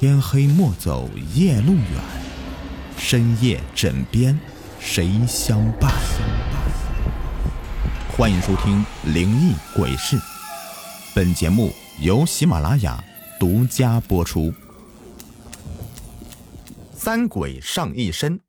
[0.00, 2.02] 天黑莫走夜路远，
[2.96, 4.40] 深夜枕边
[4.80, 5.92] 谁相伴？
[8.16, 8.82] 欢迎收听
[9.12, 10.16] 《灵异鬼事》，
[11.14, 11.70] 本节目
[12.00, 13.04] 由喜马拉雅
[13.38, 14.54] 独家播出。
[16.94, 18.40] 三鬼上一身。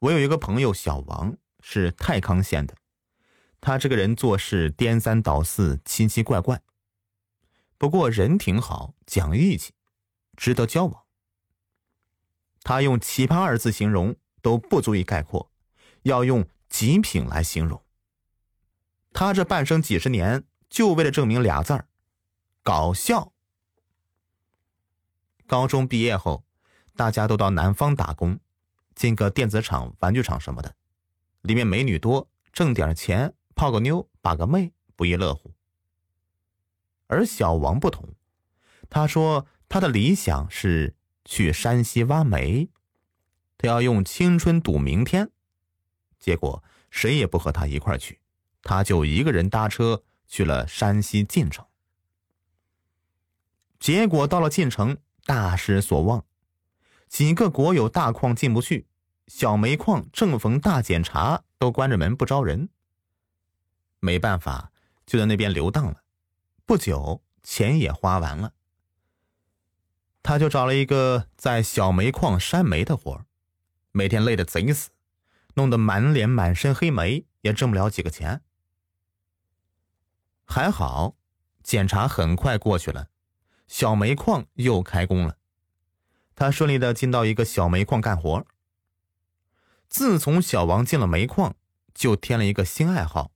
[0.00, 2.74] 我有一个朋友小王，是太康县的，
[3.58, 6.60] 他这个人做事颠三倒四、奇奇怪怪，
[7.78, 9.72] 不过人挺好，讲义气。
[10.36, 11.04] 值得交往。
[12.62, 15.50] 他用“奇葩”二字形容都不足以概括，
[16.04, 17.84] 要用“极品”来形容。
[19.12, 21.86] 他这半生几十年，就为了证明俩字儿：
[22.62, 23.34] 搞笑。
[25.46, 26.46] 高中毕业后，
[26.96, 28.40] 大家都到南方打工，
[28.94, 30.74] 进个电子厂、玩具厂什么的，
[31.42, 35.52] 里面美女多，挣点钱，泡个妞、把个妹，不亦乐乎。
[37.08, 38.14] 而小王不同，
[38.88, 39.46] 他说。
[39.68, 42.68] 他的理想是去山西挖煤，
[43.58, 45.30] 他要用青春赌明天。
[46.20, 48.20] 结果谁也不和他一块去，
[48.62, 51.66] 他就一个人搭车去了山西晋城。
[53.78, 56.24] 结果到了晋城，大失所望，
[57.08, 58.86] 几个国有大矿进不去，
[59.26, 62.70] 小煤矿正逢大检查，都关着门不招人。
[64.00, 64.72] 没办法，
[65.04, 66.02] 就在那边流荡了。
[66.64, 68.54] 不久，钱也花完了。
[70.24, 73.26] 他就找了一个在小煤矿山煤的活
[73.92, 74.88] 每天累得贼死，
[75.52, 78.40] 弄得满脸满身黑煤，也挣不了几个钱。
[80.46, 81.16] 还好，
[81.62, 83.08] 检查很快过去了，
[83.68, 85.36] 小煤矿又开工了，
[86.34, 88.46] 他顺利的进到一个小煤矿干活。
[89.90, 91.54] 自从小王进了煤矿，
[91.92, 93.32] 就添了一个新爱好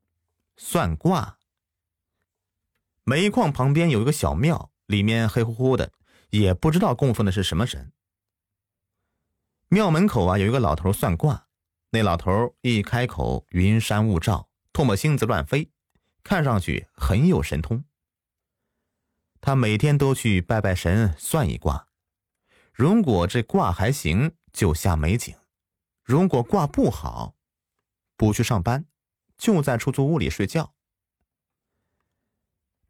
[0.58, 1.38] ——算卦。
[3.04, 5.92] 煤矿旁边有一个小庙，里面黑乎乎的。
[6.40, 7.92] 也不知道供奉的是什么神。
[9.68, 11.48] 庙门口啊，有一个老头算卦。
[11.90, 15.70] 那老头一开口，云山雾罩，唾沫星子乱飞，
[16.22, 17.84] 看上去很有神通。
[19.40, 21.88] 他每天都去拜拜神，算一卦。
[22.72, 25.36] 如果这卦还行，就下美景；
[26.02, 27.36] 如果卦不好，
[28.16, 28.84] 不去上班，
[29.38, 30.74] 就在出租屋里睡觉。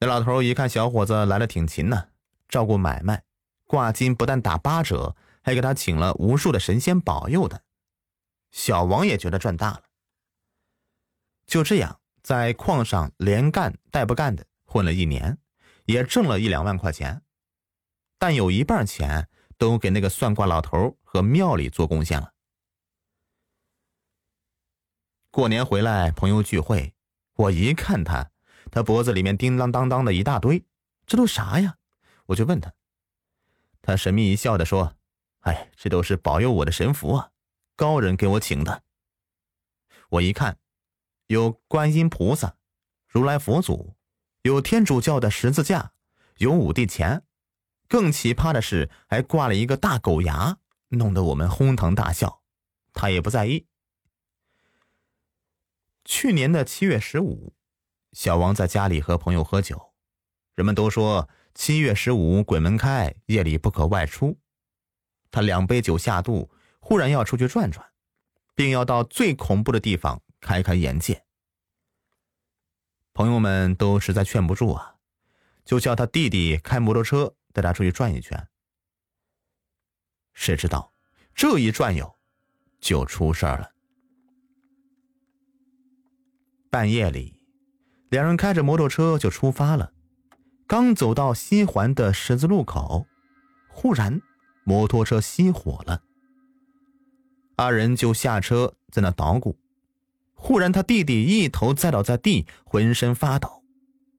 [0.00, 2.08] 那老头一看小伙子来了，挺勤呢，
[2.48, 3.25] 照顾买卖。
[3.66, 7.62] 挂金不但打八折，还给他请了无数的神仙保佑的。
[8.50, 9.82] 小王也觉得赚大了。
[11.46, 15.38] 就这样，在矿上连干带不干的混了一年，
[15.84, 17.22] 也挣了一两万块钱，
[18.18, 19.28] 但有一半钱
[19.58, 22.32] 都给那个算卦老头和庙里做贡献了。
[25.30, 26.94] 过年回来，朋友聚会，
[27.34, 28.30] 我一看他，
[28.70, 30.64] 他脖子里面叮当当当的一大堆，
[31.04, 31.76] 这都啥呀？
[32.26, 32.72] 我就问他。
[33.86, 34.96] 他神秘一笑的说
[35.46, 37.30] ：“哎，这都是保佑我的神符啊，
[37.76, 38.82] 高人给我请的。”
[40.10, 40.58] 我一看，
[41.28, 42.56] 有观音菩萨、
[43.06, 43.94] 如来佛祖，
[44.42, 45.92] 有天主教的十字架，
[46.38, 47.22] 有五帝钱，
[47.86, 50.58] 更奇葩的是还挂了一个大狗牙，
[50.88, 52.42] 弄得我们哄堂大笑。
[52.92, 53.68] 他也不在意。
[56.04, 57.54] 去年的七月十五，
[58.10, 59.94] 小王在家里和朋友喝酒，
[60.56, 61.28] 人们都说。
[61.56, 64.38] 七月十五，鬼门开，夜里不可外出。
[65.30, 66.50] 他两杯酒下肚，
[66.80, 67.84] 忽然要出去转转，
[68.54, 71.24] 并要到最恐怖的地方开开眼界。
[73.14, 74.96] 朋友们都实在劝不住啊，
[75.64, 78.48] 就叫他弟弟开摩托车带他出去转一圈。
[80.34, 80.92] 谁知道
[81.34, 82.18] 这一转悠，
[82.80, 83.72] 就出事儿了。
[86.68, 87.40] 半夜里，
[88.10, 89.94] 两人开着摩托车就出发了。
[90.66, 93.06] 刚走到西环的十字路口，
[93.68, 94.20] 忽然
[94.64, 96.02] 摩托车熄火了。
[97.54, 99.56] 二人就下车在那捣鼓。
[100.34, 103.62] 忽然他弟弟一头栽倒在地，浑身发抖。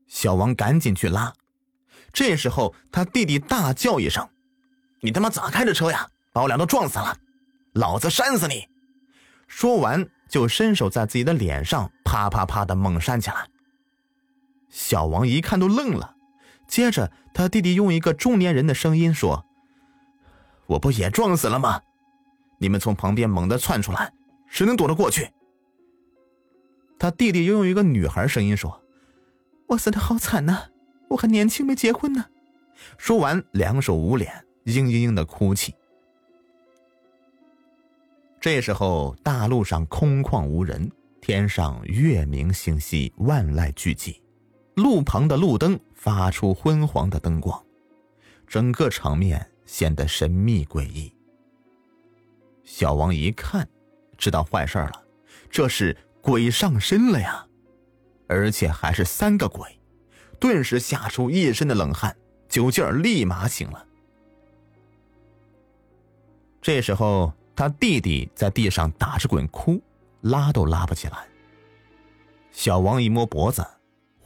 [0.08, 1.34] 小王赶紧去拉。
[2.11, 4.28] 这时候他弟弟大叫一声
[5.02, 6.09] ：“你他妈咋开的车呀？
[6.32, 7.17] 把我俩都撞死了！
[7.73, 8.67] 老子扇死你！”
[9.47, 13.47] 说完就伸手在自己的脸上啪啪啪的猛扇起来。
[14.70, 16.16] 小王一看都愣了。
[16.67, 19.46] 接着，他弟弟用一个中年人的声音说
[20.67, 21.81] ：“我不也撞死了吗？
[22.59, 24.11] 你们从旁边猛地窜出来，
[24.47, 25.29] 谁能躲得过去？”
[26.99, 28.81] 他弟弟又用一个女孩声音说
[29.69, 30.66] ：“我死的好惨呐，
[31.09, 32.25] 我还年轻，没结婚呢。”
[32.97, 35.73] 说完，两手捂脸，嘤嘤嘤的哭泣。
[38.40, 40.91] 这时候，大路上空旷无人，
[41.22, 44.19] 天上月明星稀，万籁俱寂。
[44.78, 47.66] 路旁的路灯发出昏黄的灯光，
[48.46, 51.12] 整个场面显得神秘诡异。
[52.64, 53.68] 小王一看，
[54.20, 55.03] 知道坏事了，
[55.50, 57.44] 这是鬼上身了呀，
[58.28, 59.79] 而且还是三个鬼，
[60.40, 62.16] 顿时吓出一身的冷汗，
[62.47, 63.84] 酒劲儿立马醒了。
[66.62, 69.82] 这时候，他弟弟在地上打着滚哭，
[70.22, 71.26] 拉都拉不起来。
[72.52, 73.66] 小王一摸脖子，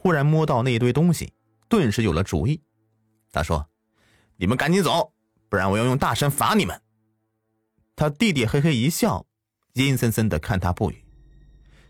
[0.02, 1.32] 忽然摸到那一堆东西，
[1.68, 2.60] 顿时有了主意。
[3.30, 3.68] 他说
[4.34, 5.12] ：“你们赶紧走，
[5.48, 6.82] 不然我要用大神罚你们。”
[7.94, 9.24] 他弟弟嘿嘿一笑，
[9.74, 11.04] 阴森森的看他不语。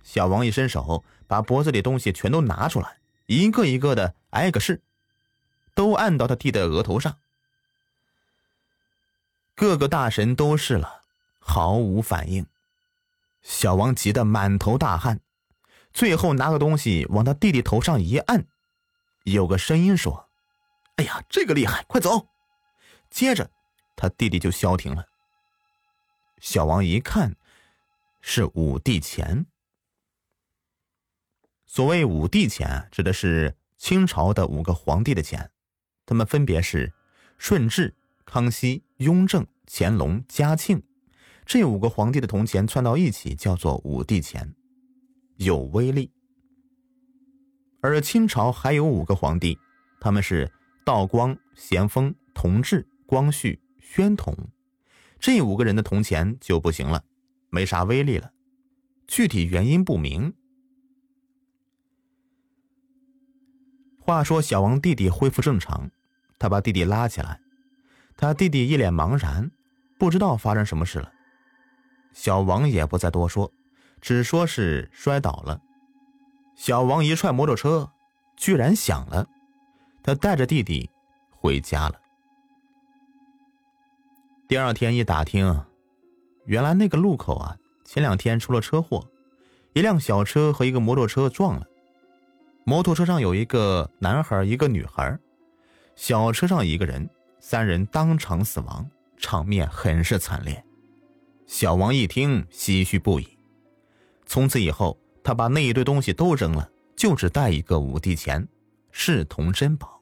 [0.02, 4.82] 小王一伸手，把脖子里东西全都拿出来，一个一个的挨个试，
[5.74, 7.16] 都按到他弟的额头上。
[9.54, 11.00] 各个大神都试了，
[11.38, 12.44] 毫无反应。
[13.40, 15.20] 小王急得满头大汗，
[15.92, 18.46] 最后拿个东西往他弟弟头上一按，
[19.24, 20.28] 有个声音说
[20.96, 22.28] ：“哎呀，这个厉害，快走！”
[23.10, 23.50] 接着，
[23.96, 25.06] 他弟弟就消停了。
[26.40, 27.36] 小王一看，
[28.20, 29.46] 是五帝钱。
[31.66, 35.50] 所谓五帝钱，指的是清朝的五个皇帝的钱，
[36.04, 36.92] 他们分别是
[37.38, 37.94] 顺治、
[38.24, 40.82] 康熙、雍正、乾隆、嘉庆
[41.46, 44.54] 这五个皇帝的铜钱串到一起，叫做五帝钱，
[45.44, 46.10] 有威力。
[47.80, 49.58] 而清朝还有五个皇帝，
[50.00, 50.50] 他们是
[50.84, 54.36] 道光、咸丰、同治、光绪、宣统。
[55.18, 57.04] 这五个人的铜钱就不行了，
[57.50, 58.32] 没啥威力了，
[59.06, 60.32] 具体原因不明。
[63.98, 65.90] 话说小王弟弟恢复正常，
[66.38, 67.40] 他把弟弟拉起来，
[68.16, 69.50] 他弟弟一脸茫然，
[69.96, 71.12] 不知道发生什么事了。
[72.12, 73.52] 小王也不再多说，
[74.02, 75.62] 只说是摔倒了。
[76.56, 77.90] 小王一踹摩托车，
[78.36, 79.26] 居然响了，
[80.02, 80.90] 他带着弟弟
[81.30, 81.94] 回家了。
[84.48, 85.64] 第二天一打听，
[86.44, 89.08] 原来那个路口啊，前两天出了车祸，
[89.72, 91.66] 一辆小车和一个摩托车撞了。
[92.64, 95.18] 摩托车上有一个男孩，一个女孩，
[95.96, 97.08] 小车上一个人，
[97.40, 100.62] 三人当场死亡，场面很是惨烈。
[101.46, 103.31] 小王一听，唏嘘不已。
[104.32, 108.48] 从此以后，他把那一堆东西都扔了，就只带一个五帝钱，
[108.90, 110.01] 视同珍宝。